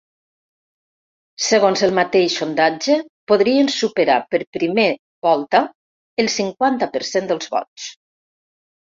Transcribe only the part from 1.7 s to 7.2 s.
el mateix sondatge, podrien superar per primer volta el cinquanta per